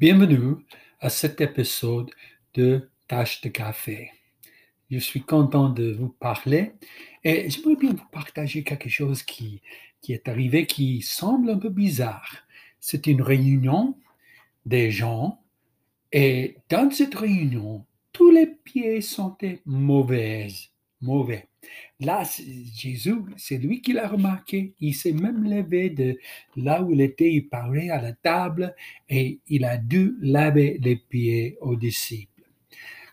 Bienvenue 0.00 0.56
à 1.00 1.10
cet 1.10 1.42
épisode 1.42 2.10
de 2.54 2.88
Tâche 3.06 3.42
de 3.42 3.50
café. 3.50 4.10
Je 4.90 4.96
suis 4.96 5.20
content 5.20 5.68
de 5.68 5.92
vous 5.92 6.08
parler 6.08 6.72
et 7.22 7.50
j'aimerais 7.50 7.76
bien 7.76 7.90
vous 7.90 8.08
partager 8.10 8.64
quelque 8.64 8.88
chose 8.88 9.22
qui, 9.22 9.60
qui 10.00 10.14
est 10.14 10.26
arrivé 10.26 10.64
qui 10.64 11.02
semble 11.02 11.50
un 11.50 11.58
peu 11.58 11.68
bizarre. 11.68 12.34
C'est 12.78 13.08
une 13.08 13.20
réunion 13.20 13.94
des 14.64 14.90
gens 14.90 15.42
et 16.12 16.56
dans 16.70 16.90
cette 16.90 17.16
réunion, 17.16 17.84
tous 18.14 18.30
les 18.30 18.46
pieds 18.46 19.02
sentaient 19.02 19.60
mauvais, 19.66 20.48
mauvais. 21.00 21.48
Là, 22.00 22.22
Jésus, 22.74 23.16
c'est 23.36 23.58
lui 23.58 23.82
qui 23.82 23.92
l'a 23.92 24.08
remarqué. 24.08 24.74
Il 24.80 24.94
s'est 24.94 25.12
même 25.12 25.44
levé 25.44 25.90
de 25.90 26.18
là 26.56 26.82
où 26.82 26.92
il 26.92 27.00
était, 27.00 27.32
il 27.32 27.48
parlait 27.48 27.90
à 27.90 28.00
la 28.00 28.12
table 28.12 28.74
et 29.08 29.40
il 29.48 29.64
a 29.64 29.76
dû 29.76 30.14
laver 30.22 30.78
les 30.82 30.96
pieds 30.96 31.58
aux 31.60 31.76
disciples. 31.76 32.30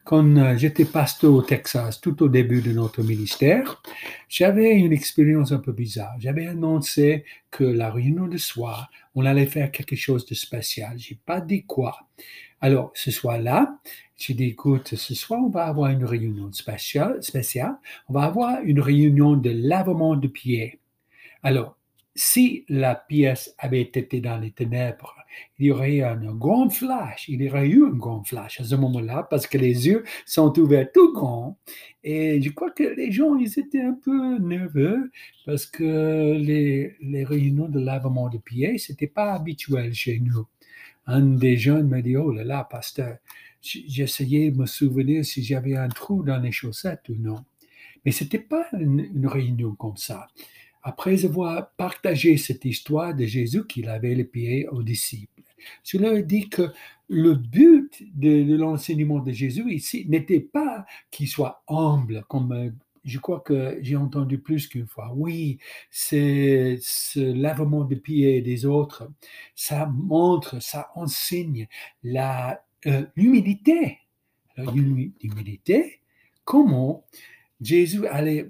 Quand 0.07 0.37
euh, 0.37 0.55
j'étais 0.55 0.85
pasteur 0.85 1.33
au 1.33 1.41
Texas, 1.41 1.99
tout 1.99 2.23
au 2.23 2.29
début 2.29 2.61
de 2.61 2.71
notre 2.71 3.03
ministère, 3.03 3.83
j'avais 4.29 4.71
une 4.71 4.93
expérience 4.93 5.51
un 5.51 5.59
peu 5.59 5.73
bizarre. 5.73 6.15
J'avais 6.17 6.47
annoncé 6.47 7.25
que 7.51 7.65
la 7.65 7.91
réunion 7.91 8.27
de 8.27 8.37
soir, 8.37 8.89
on 9.15 9.25
allait 9.25 9.47
faire 9.47 9.69
quelque 9.69 9.97
chose 9.97 10.25
de 10.25 10.33
spécial. 10.33 10.97
J'ai 10.97 11.19
pas 11.25 11.41
dit 11.41 11.65
quoi. 11.65 11.99
Alors, 12.61 12.91
ce 12.95 13.11
soir-là, 13.11 13.79
j'ai 14.17 14.33
dit, 14.33 14.45
écoute, 14.45 14.95
ce 14.95 15.13
soir, 15.13 15.41
on 15.43 15.49
va 15.49 15.65
avoir 15.65 15.91
une 15.91 16.05
réunion 16.05 16.51
spéciale, 16.51 17.21
spéciale. 17.21 17.77
On 18.09 18.13
va 18.13 18.23
avoir 18.23 18.61
une 18.63 18.81
réunion 18.81 19.35
de 19.35 19.51
lavement 19.51 20.15
de 20.15 20.27
pieds. 20.27 20.79
Alors, 21.43 21.77
si 22.15 22.65
la 22.67 22.95
pièce 22.95 23.53
avait 23.59 23.81
été 23.81 24.21
dans 24.21 24.39
les 24.39 24.49
ténèbres, 24.49 25.15
il 25.59 25.67
y 25.67 25.71
aurait 25.71 25.97
eu 25.97 26.03
un 26.03 26.15
grand 26.33 26.67
flash. 26.69 27.29
Il 27.29 27.43
y 27.43 27.49
aurait 27.49 27.67
eu 27.67 27.85
un 27.85 27.91
grand 27.91 28.23
flash 28.23 28.59
à 28.59 28.63
ce 28.63 28.73
moment-là 28.75 29.27
parce 29.29 29.45
que 29.45 29.59
les 29.59 29.87
yeux 29.87 30.03
sont 30.25 30.57
ouverts 30.57 30.91
tout 30.91 31.13
grands. 31.13 31.59
Et 32.03 32.41
je 32.41 32.49
crois 32.49 32.71
que 32.71 32.83
les 32.83 33.11
gens, 33.11 33.35
ils 33.35 33.59
étaient 33.59 33.81
un 33.81 33.93
peu 33.93 34.39
nerveux 34.39 35.11
parce 35.45 35.67
que 35.67 36.33
les, 36.33 36.95
les 37.01 37.23
réunions 37.23 37.69
de 37.69 37.79
lavement 37.79 38.29
de 38.29 38.39
pieds, 38.39 38.79
ce 38.79 38.91
n'était 38.91 39.05
pas 39.07 39.33
habituel 39.33 39.93
chez 39.93 40.19
nous. 40.19 40.47
Un 41.07 41.21
des 41.21 41.57
jeunes 41.57 41.87
m'a 41.87 42.01
dit, 42.01 42.17
oh 42.17 42.31
là 42.31 42.43
là, 42.43 42.67
pasteur, 42.69 43.17
j'essayais 43.61 44.51
de 44.51 44.57
me 44.57 44.65
souvenir 44.65 45.25
si 45.25 45.43
j'avais 45.43 45.75
un 45.75 45.87
trou 45.87 46.23
dans 46.23 46.37
les 46.37 46.51
chaussettes 46.51 47.09
ou 47.09 47.15
non. 47.15 47.43
Mais 48.05 48.11
ce 48.11 48.23
n'était 48.23 48.39
pas 48.39 48.67
une, 48.73 49.27
réunion 49.27 49.73
comme 49.75 49.97
ça. 49.97 50.27
Après 50.83 51.25
avoir 51.25 51.71
partagé 51.71 52.37
cette 52.37 52.65
histoire 52.65 53.13
de 53.13 53.25
Jésus 53.25 53.65
qui 53.65 53.81
lavait 53.81 54.15
les 54.15 54.23
pieds 54.23 54.67
aux 54.69 54.83
disciples, 54.83 55.41
je 55.83 55.97
leur 55.97 56.13
ai 56.13 56.23
dit 56.23 56.49
que 56.49 56.71
le 57.09 57.33
but 57.33 58.03
de, 58.15 58.55
l'enseignement 58.55 59.19
de 59.19 59.31
Jésus 59.31 59.69
ici 59.71 60.05
n'était 60.07 60.39
pas 60.39 60.85
qu'il 61.09 61.27
soit 61.27 61.63
humble, 61.67 62.23
comme 62.27 62.73
je 63.07 63.19
crois 63.19 63.39
que 63.39 63.79
j'ai 63.81 63.95
entendu 63.95 64.37
plus 64.39 64.67
qu'une 64.67 64.87
fois. 64.87 65.13
Oui, 65.15 65.59
c'est 65.89 66.77
ce 66.81 67.19
lavement 67.19 67.85
de 67.85 67.95
pieds 67.95 68.41
des 68.41 68.65
autres, 68.65 69.09
ça 69.55 69.87
montre, 69.87 70.61
ça 70.61 70.91
enseigne 70.95 71.67
la 72.03 72.61
euh, 72.85 73.05
l'humilité. 73.15 73.99
L'humilité, 74.73 76.01
comment 76.43 77.05
Jésus 77.61 78.07
allait 78.07 78.49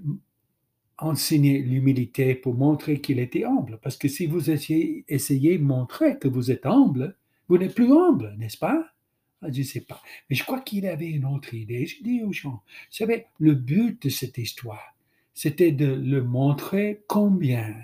enseigner 0.98 1.60
l'humilité 1.60 2.34
pour 2.34 2.56
montrer 2.56 3.02
qu'il 3.02 3.20
était 3.20 3.44
humble? 3.44 3.78
Parce 3.82 3.98
que 3.98 4.08
si 4.08 4.26
vous 4.26 4.50
essayez, 4.50 5.04
essayez 5.10 5.58
de 5.58 5.64
montrer 5.64 6.17
que 6.17 6.30
vous 6.30 6.50
êtes 6.50 6.66
humble, 6.66 7.17
vous 7.50 7.58
n'êtes 7.58 7.76
plus 7.76 7.92
humble, 7.92 8.36
n'est-ce 8.38 8.58
pas? 8.58 8.94
Ah, 9.42 9.52
je 9.52 9.59
ne 9.59 9.64
sais 9.64 9.81
pas. 9.81 10.02
Mais 10.30 10.36
je 10.36 10.43
crois 10.43 10.61
qu'il 10.61 10.87
avait 10.87 11.09
une 11.09 11.25
autre 11.25 11.53
idée. 11.53 11.86
Je 11.86 12.02
dis 12.03 12.23
aux 12.23 12.33
gens, 12.33 12.64
vous 12.65 12.86
savez, 12.89 13.25
le 13.39 13.53
but 13.53 14.02
de 14.03 14.09
cette 14.09 14.37
histoire, 14.37 14.95
c'était 15.33 15.71
de 15.71 15.86
le 15.86 16.23
montrer 16.23 17.03
combien 17.08 17.75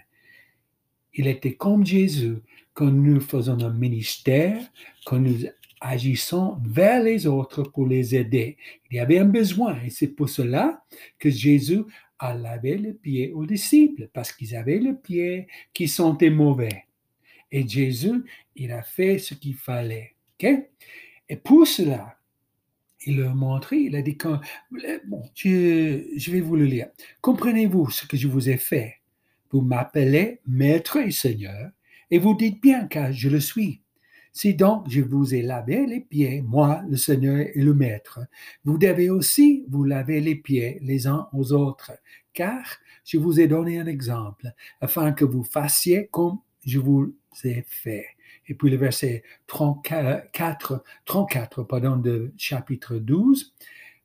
il 1.13 1.27
était 1.27 1.53
comme 1.53 1.85
Jésus 1.85 2.37
quand 2.73 2.89
nous 2.89 3.21
faisons 3.21 3.61
un 3.63 3.73
ministère, 3.73 4.59
quand 5.05 5.19
nous 5.19 5.45
agissant 5.79 6.59
vers 6.65 7.03
les 7.03 7.27
autres 7.27 7.63
pour 7.63 7.85
les 7.85 8.15
aider. 8.15 8.57
Il 8.89 8.95
y 8.95 8.99
avait 8.99 9.19
un 9.19 9.25
besoin 9.25 9.79
et 9.83 9.89
c'est 9.89 10.07
pour 10.07 10.29
cela 10.29 10.83
que 11.19 11.29
Jésus 11.29 11.83
a 12.17 12.33
lavé 12.33 12.77
les 12.77 12.93
pieds 12.93 13.31
aux 13.33 13.45
disciples 13.45 14.09
parce 14.13 14.31
qu'ils 14.31 14.55
avaient 14.55 14.79
les 14.79 14.93
pieds 14.93 15.47
qui 15.73 15.87
sentaient 15.87 16.29
mauvais. 16.29 16.85
Et 17.51 17.67
Jésus, 17.67 18.23
il 18.55 18.71
a 18.71 18.81
fait 18.81 19.19
ce 19.19 19.33
qu'il 19.33 19.55
fallait. 19.55 20.15
Et 21.33 21.37
pour 21.37 21.65
cela, 21.65 22.19
il 23.07 23.17
leur 23.17 23.33
montré, 23.33 23.77
il 23.77 23.95
a 23.95 24.03
dit, 24.03 24.15
bon, 25.07 25.23
je, 25.33 26.13
je 26.15 26.31
vais 26.31 26.41
vous 26.41 26.55
le 26.55 26.65
lire. 26.65 26.89
Comprenez-vous 27.21 27.89
ce 27.89 28.05
que 28.05 28.15
je 28.15 28.27
vous 28.27 28.51
ai 28.51 28.57
fait? 28.57 28.97
Vous 29.49 29.61
m'appelez 29.61 30.41
Maître 30.45 30.97
et 30.97 31.09
Seigneur, 31.09 31.71
et 32.11 32.19
vous 32.19 32.35
dites 32.35 32.61
bien 32.61 32.85
car 32.85 33.11
je 33.11 33.29
le 33.29 33.39
suis. 33.39 33.81
Si 34.31 34.53
donc 34.53 34.87
je 34.91 35.01
vous 35.01 35.33
ai 35.33 35.41
lavé 35.41 35.87
les 35.87 36.01
pieds, 36.01 36.43
moi, 36.43 36.83
le 36.87 36.97
Seigneur 36.97 37.37
et 37.39 37.59
le 37.59 37.73
Maître, 37.73 38.19
vous 38.63 38.77
devez 38.77 39.09
aussi 39.09 39.65
vous 39.69 39.85
laver 39.85 40.21
les 40.21 40.35
pieds 40.35 40.77
les 40.83 41.07
uns 41.07 41.29
aux 41.33 41.51
autres, 41.51 41.93
car 42.31 42.63
je 43.05 43.17
vous 43.17 43.39
ai 43.39 43.47
donné 43.47 43.79
un 43.79 43.87
exemple, 43.87 44.53
afin 44.81 45.13
que 45.13 45.25
vous 45.25 45.43
fassiez 45.43 46.09
comme 46.11 46.37
je 46.63 46.77
vous 46.77 47.15
ai 47.43 47.63
fait. 47.65 48.05
Et 48.47 48.53
puis 48.53 48.69
le 48.69 48.77
verset 48.77 49.23
34, 49.47 50.83
34 51.05 51.63
pardon, 51.63 51.97
de 51.97 52.31
chapitre 52.37 52.97
12, 52.97 53.53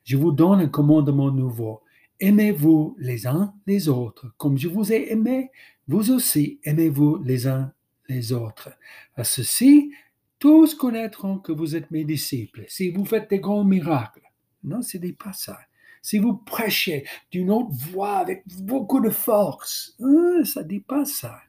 je 0.05 0.17
vous 0.17 0.33
donne 0.33 0.61
un 0.61 0.69
commandement 0.69 1.31
nouveau. 1.31 1.83
Aimez-vous 2.21 2.97
les 2.99 3.27
uns 3.27 3.55
les 3.67 3.89
autres, 3.89 4.33
comme 4.37 4.59
je 4.59 4.69
vous 4.69 4.93
ai 4.93 5.13
aimé, 5.13 5.51
vous 5.87 6.11
aussi 6.11 6.61
aimez-vous 6.65 7.23
les 7.25 7.47
uns 7.47 7.73
les 8.09 8.33
autres. 8.33 8.71
À 9.17 9.25
ceci, 9.25 9.93
tous 10.39 10.75
connaîtront 10.75 11.39
que 11.39 11.53
vous 11.53 11.77
êtes 11.77 11.91
mes 11.91 12.05
disciples 12.05 12.65
si 12.69 12.91
vous 12.91 13.05
faites 13.05 13.31
des 13.31 13.41
grands 13.41 13.65
miracles. 13.65 14.23
Non, 14.65 14.83
ce 14.83 14.99
n'est 14.99 15.13
pas 15.13 15.33
ça. 15.33 15.59
Si 16.03 16.19
vous 16.19 16.37
prêchez 16.37 17.07
d'une 17.31 17.51
autre 17.51 17.71
voix 17.73 18.19
avec 18.19 18.45
beaucoup 18.63 19.01
de 19.01 19.11
force, 19.11 19.97
hein, 20.01 20.43
ça 20.45 20.63
ne 20.63 20.69
dit 20.69 20.81
pas 20.81 21.05
ça. 21.05 21.41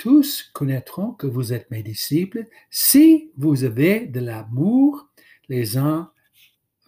Tous 0.00 0.50
connaîtront 0.54 1.12
que 1.12 1.26
vous 1.26 1.52
êtes 1.52 1.70
mes 1.70 1.82
disciples 1.82 2.46
si 2.70 3.32
vous 3.36 3.64
avez 3.64 4.06
de 4.06 4.20
l'amour 4.20 5.10
les 5.50 5.76
uns 5.76 6.10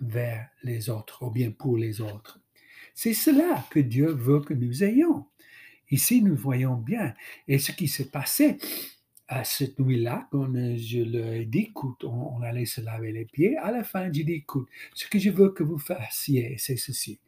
vers 0.00 0.48
les 0.62 0.88
autres, 0.88 1.22
ou 1.22 1.30
bien 1.30 1.50
pour 1.50 1.76
les 1.76 2.00
autres. 2.00 2.40
C'est 2.94 3.12
cela 3.12 3.66
que 3.68 3.80
Dieu 3.80 4.10
veut 4.10 4.40
que 4.40 4.54
nous 4.54 4.82
ayons. 4.82 5.26
Ici, 5.90 6.22
nous 6.22 6.34
voyons 6.34 6.76
bien. 6.76 7.12
Et 7.48 7.58
ce 7.58 7.72
qui 7.72 7.86
s'est 7.86 8.08
passé, 8.08 8.56
à 9.28 9.44
cette 9.44 9.78
nuit-là, 9.78 10.26
quand 10.30 10.50
je 10.78 11.02
leur 11.02 11.34
ai 11.34 11.44
dit, 11.44 11.66
écoute, 11.68 12.04
on, 12.04 12.40
allait 12.40 12.64
se 12.64 12.80
laver 12.80 13.12
les 13.12 13.26
pieds, 13.26 13.58
à 13.58 13.70
la 13.72 13.84
fin, 13.84 14.10
j'ai 14.10 14.24
dit, 14.24 14.32
écoute, 14.32 14.70
ce 14.94 15.06
que 15.06 15.18
je 15.18 15.28
veux 15.28 15.50
que 15.50 15.62
vous 15.62 15.78
fassiez, 15.78 16.56
c'est 16.56 16.78
ceci. 16.78 17.18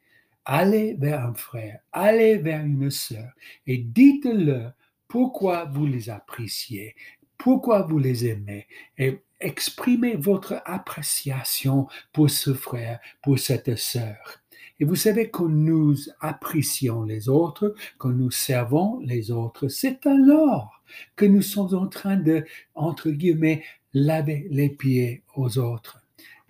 Allez 0.47 0.95
vers 0.95 1.27
un 1.27 1.35
frère, 1.35 1.81
allez 1.93 2.39
vers 2.39 2.65
une 2.65 2.91
sœur 2.91 3.35
et 3.67 3.77
dites-leur 3.77 4.73
pourquoi 5.09 5.65
vous 5.67 5.87
les 5.87 6.11
appréciez, 6.11 6.95
pourquoi 7.39 7.83
vous 7.83 7.99
les 7.99 8.27
aimez? 8.27 8.67
Et 8.99 9.19
exprimez 9.41 10.17
votre 10.17 10.63
appréciation 10.65 11.87
pour 12.13 12.31
ce 12.31 12.55
frère, 12.55 13.01
pour 13.23 13.39
cette 13.39 13.77
sœur. 13.77 14.41
Et 14.81 14.85
vous 14.85 14.97
savez, 14.97 15.31
quand 15.31 15.49
nous 15.49 15.97
apprécions 16.21 17.05
les 17.05 17.29
autres, 17.29 17.75
quand 17.99 18.11
nous 18.11 18.31
servons 18.31 18.99
les 19.01 19.31
autres, 19.31 19.69
c'est 19.69 20.05
alors 20.07 20.83
que 21.15 21.25
nous 21.25 21.43
sommes 21.43 21.75
en 21.75 21.87
train 21.87 22.17
de, 22.17 22.45
entre 22.75 23.11
guillemets, 23.11 23.63
laver 23.93 24.49
les 24.51 24.71
pieds 24.71 25.23
aux 25.37 25.59
autres. 25.59 26.01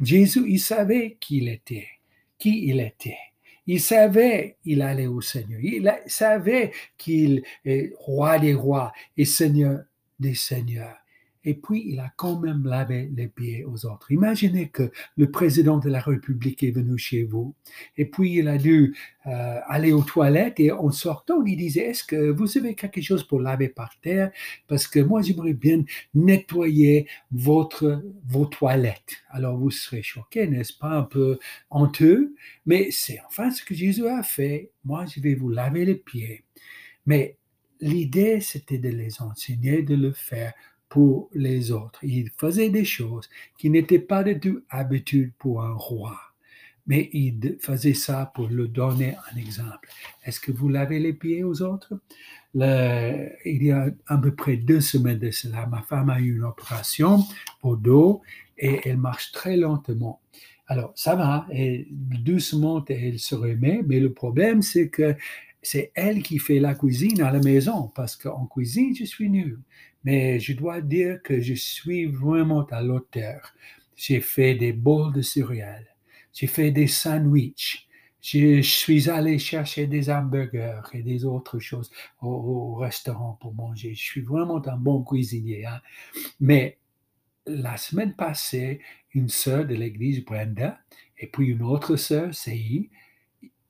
Jésus, 0.01 0.45
il 0.49 0.61
savait 0.61 1.17
qui 1.21 1.39
il 1.39 1.49
était, 1.49 1.89
qui 2.39 2.67
il 2.67 2.81
était. 2.81 3.19
Il 3.67 3.81
savait 3.81 4.57
il 4.65 4.83
allait 4.83 5.07
au 5.07 5.21
Seigneur. 5.21 5.61
Il 5.63 5.93
savait 6.07 6.73
qu'il 6.99 7.43
est 7.65 7.93
roi 7.99 8.39
des 8.39 8.55
rois 8.55 8.93
et 9.17 9.25
Seigneur 9.25 9.85
des 10.19 10.35
seigneurs 10.35 11.04
et 11.45 11.55
puis 11.55 11.85
il 11.87 12.01
a 12.01 12.13
quand 12.17 12.41
même 12.41 12.65
lavé 12.65 13.11
les 13.15 13.29
pieds 13.29 13.65
aux 13.65 13.87
autres. 13.87 14.11
Imaginez 14.11 14.69
que 14.69 14.91
le 15.17 15.31
président 15.31 15.79
de 15.79 15.89
la 15.89 16.01
République 16.01 16.63
est 16.63 16.71
venu 16.71 16.99
chez 16.99 17.25
vous, 17.25 17.55
et 17.97 18.07
puis 18.07 18.35
il 18.39 18.49
a 18.49 18.59
dû 18.59 18.95
euh, 19.27 19.59
aller 19.67 19.93
aux 19.93 20.03
toilettes, 20.03 20.61
et 20.61 20.73
en 20.73 20.91
sortant, 20.91 21.43
il 21.45 21.57
disait, 21.57 21.87
est-ce 21.91 22.05
que 22.05 22.31
vous 22.31 22.59
avez 22.59 22.75
quelque 22.75 23.01
chose 23.01 23.25
pour 23.25 23.41
laver 23.41 23.69
par 23.69 23.99
terre? 24.01 24.31
Parce 24.69 24.87
que 24.87 25.01
moi, 25.01 25.23
j'aimerais 25.23 25.55
bien 25.55 25.85
nettoyer 26.15 27.09
votre, 27.33 28.03
vos 28.27 28.47
toilettes. 28.47 29.23
Alors 29.31 29.57
vous 29.57 29.71
serez 29.71 30.03
choqué, 30.03 30.47
n'est-ce 30.47 30.73
pas? 30.77 30.89
Un 30.89 31.03
peu 31.03 31.39
honteux, 31.71 32.35
mais 32.67 32.89
c'est 32.91 33.21
enfin 33.27 33.51
ce 33.51 33.65
que 33.65 33.75
Jésus 33.75 34.07
a 34.07 34.23
fait. 34.23 34.71
Moi, 34.85 35.07
je 35.07 35.21
vais 35.21 35.35
vous 35.35 35.49
laver 35.49 35.85
les 35.85 35.97
pieds. 35.97 36.45
Mais 37.07 37.37
l'idée, 37.81 38.41
c'était 38.41 38.79
de 38.79 38.89
les 38.89 39.21
enseigner 39.21 39.83
de 39.83 39.95
le 39.95 40.13
faire 40.13 40.53
pour 40.95 41.29
les 41.35 41.73
autres. 41.73 41.99
Il 42.05 42.31
faisait 42.31 42.71
des 42.71 42.85
choses 42.85 43.29
qui 43.59 43.69
n'étaient 43.69 43.99
pas 43.99 44.23
du 44.23 44.39
tout 44.39 44.61
habitudes 44.71 45.33
pour 45.41 45.61
un 45.65 45.75
roi. 45.75 46.17
Mais 46.87 47.11
il 47.13 47.57
faisait 47.61 47.95
ça 47.95 48.31
pour 48.33 48.47
le 48.47 48.69
donner 48.69 49.17
un 49.33 49.37
exemple. 49.37 49.89
Est-ce 50.25 50.39
que 50.39 50.53
vous 50.53 50.69
lavez 50.69 51.01
les 51.01 51.13
pieds 51.13 51.43
aux 51.43 51.63
autres? 51.63 51.95
il 52.55 53.65
y 53.65 53.73
a 53.73 53.89
à 54.07 54.19
peu 54.19 54.33
près 54.33 54.57
deux 54.57 54.81
semaines 54.81 55.19
de 55.19 55.33
cela, 55.33 55.67
ma 55.67 55.83
femme 55.83 56.09
a 56.11 56.21
eu 56.21 56.37
une 56.37 56.45
opération 56.45 57.25
au 57.65 57.75
dos 57.75 58.23
et 58.57 58.89
elle 58.89 58.99
marche 58.99 59.33
très 59.33 59.57
lentement. 59.57 60.21
Alors, 60.69 60.93
ça 60.95 61.17
va, 61.17 61.49
et 61.51 61.89
doucement, 61.91 62.85
elle 62.89 63.19
se 63.19 63.35
remet, 63.35 63.83
mais 63.85 63.99
le 63.99 64.13
problème, 64.13 64.63
c'est 64.63 64.89
que 64.89 65.17
c'est 65.65 65.93
elle 65.95 66.23
qui 66.23 66.39
fait 66.39 66.61
la 66.61 66.75
cuisine 66.75 67.23
à 67.23 67.33
la 67.33 67.41
maison, 67.41 67.91
parce 67.95 68.17
qu'en 68.17 68.47
cuisine, 68.47 68.95
je 68.95 69.05
suis 69.05 69.31
nul. 69.31 69.61
Mais 70.05 70.39
je 70.39 70.53
dois 70.53 70.81
dire 70.81 71.23
que 71.23 71.41
je 71.41 71.55
suis 71.55 72.07
vraiment 72.07 72.65
à 72.67 72.83
l'auteur. 72.83 73.55
J'ai 73.97 74.21
fait 74.21 74.55
des 74.55 74.73
bols 74.73 75.13
de 75.13 75.23
céréales, 75.23 75.87
j'ai 76.33 76.47
fait 76.47 76.71
des 76.71 76.89
sandwichs, 76.89 77.89
je 78.25 78.63
suis 78.63 79.11
allé 79.11 79.39
chercher 79.39 79.87
des 79.87 80.09
hamburgers 80.09 80.81
et 80.95 81.03
des 81.03 81.27
autres 81.27 81.59
choses 81.59 81.91
au, 82.23 82.75
restaurant 82.75 83.37
pour 83.39 83.53
manger. 83.53 83.95
Je 83.95 84.03
suis 84.03 84.23
vraiment 84.23 84.67
un 84.67 84.77
bon 84.79 85.05
cuisinier. 85.05 85.67
Hein. 85.67 85.83
Mais 86.41 86.79
la 87.47 87.77
semaine 87.77 88.15
passée, 88.15 88.81
une 89.13 89.29
sœur 89.29 89.67
de 89.67 89.75
l'église, 89.75 90.25
Brenda, 90.25 90.79
et 91.19 91.27
puis 91.27 91.49
une 91.49 91.61
autre 91.61 91.97
sœur, 91.97 92.35
Sei, 92.35 92.89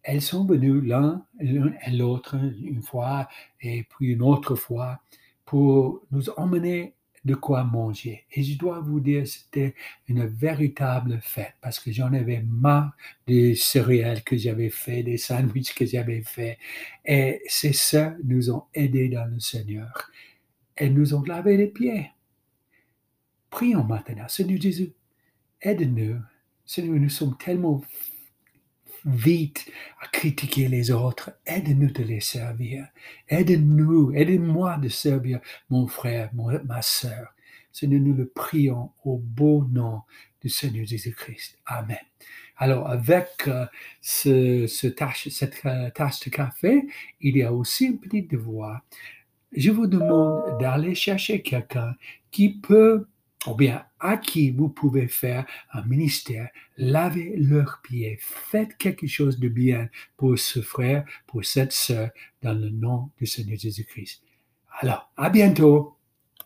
elles 0.05 0.23
sont 0.23 0.45
venues 0.45 0.83
l'un 0.83 1.27
et 1.41 1.91
l'autre 1.91 2.37
une 2.37 2.83
fois 2.83 3.27
et 3.61 3.85
puis 3.85 4.13
une 4.13 4.23
autre 4.23 4.55
fois 4.55 5.01
pour 5.47 6.03
nous 6.13 6.29
emmener 6.37 6.95
de 7.25 7.35
quoi 7.35 7.65
manger. 7.65 8.27
Et 8.33 8.43
je 8.43 8.59
dois 8.59 8.81
vous 8.81 9.01
dire, 9.01 9.27
c'était 9.27 9.75
une 10.09 10.27
véritable 10.27 11.21
fête 11.23 11.55
parce 11.63 11.81
que 11.81 11.91
j'en 11.91 12.13
avais 12.13 12.43
marre 12.47 12.95
des 13.27 13.55
céréales 13.55 14.23
que 14.23 14.37
j'avais 14.37 14.69
fait, 14.69 15.03
des 15.03 15.17
sandwichs 15.17 15.75
que 15.75 15.87
j'avais 15.87 16.23
fait. 16.23 16.59
Et 17.05 17.41
ces 17.47 17.73
sœurs 17.73 18.15
nous 18.25 18.51
ont 18.51 18.65
aidés 18.75 19.09
dans 19.09 19.25
le 19.25 19.41
Seigneur. 19.41 20.11
Elles 20.77 20.93
nous 20.93 21.15
ont 21.15 21.23
lavé 21.23 21.57
les 21.57 21.69
pieds. 21.69 22.11
Prions 23.49 23.85
maintenant. 23.85 24.29
Seigneur 24.29 24.61
Jésus, 24.61 24.93
aide-nous. 25.63 26.21
Seigneur, 26.67 26.99
nous 26.99 27.09
sommes 27.09 27.39
tellement 27.39 27.81
vite 29.05 29.71
à 30.01 30.07
critiquer 30.09 30.69
les 30.69 30.91
autres. 30.91 31.33
Aide-nous 31.47 31.91
de 31.91 32.03
les 32.03 32.21
servir. 32.21 32.87
Aide-nous, 33.29 34.13
aide-moi 34.13 34.79
de 34.79 34.89
servir 34.89 35.41
mon 35.71 35.87
frère, 35.87 36.31
ma 36.65 36.83
soeur. 36.83 37.35
Seigneur, 37.73 38.01
nous 38.01 38.15
le 38.15 38.27
prions 38.29 38.93
au 39.05 39.19
beau 39.19 39.67
nom 39.71 40.03
du 40.41 40.49
Seigneur 40.49 40.87
Jésus-Christ. 40.87 41.59
Amen. 41.67 41.99
Alors, 42.57 42.89
avec 42.89 43.49
euh, 43.49 43.67
ce, 44.01 44.87
tâche, 44.87 45.29
cette 45.29 45.61
euh, 45.67 45.91
tâche 45.91 46.21
de 46.21 46.31
café, 46.31 46.87
il 47.21 47.37
y 47.37 47.43
a 47.43 47.53
aussi 47.53 47.89
un 47.89 47.97
petit 47.97 48.23
devoir. 48.23 48.83
Je 49.57 49.71
vous 49.71 49.87
demande 49.87 50.59
d'aller 50.61 50.95
chercher 50.95 51.43
quelqu'un 51.43 51.97
qui 52.31 52.51
peut 52.51 53.07
ou 53.47 53.55
bien 53.55 53.85
à 54.01 54.17
qui 54.17 54.51
vous 54.51 54.69
pouvez 54.69 55.09
faire 55.09 55.47
un 55.73 55.85
ministère, 55.85 56.49
lavez 56.77 57.37
leurs 57.37 57.81
pieds, 57.83 58.19
faites 58.21 58.77
quelque 58.77 59.07
chose 59.07 59.39
de 59.39 59.49
bien 59.49 59.89
pour 60.17 60.39
ce 60.39 60.61
frère, 60.61 61.05
pour 61.27 61.45
cette 61.45 61.73
sœur, 61.73 62.11
dans 62.43 62.55
le 62.55 62.71
nom 62.71 63.11
du 63.19 63.27
Seigneur 63.27 63.59
Jésus-Christ. 63.59 64.23
Alors, 64.81 65.11
à 65.17 65.31
bientôt. 65.31 65.97